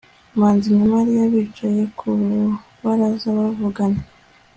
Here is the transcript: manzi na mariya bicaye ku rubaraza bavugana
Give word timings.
manzi 0.39 0.67
na 0.77 0.83
mariya 0.93 1.23
bicaye 1.33 1.81
ku 1.97 2.05
rubaraza 2.19 3.27
bavugana 3.37 4.01